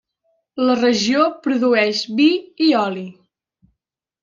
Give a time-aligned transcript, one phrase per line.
[0.69, 2.27] La regió produeix vi
[2.71, 3.07] i oli.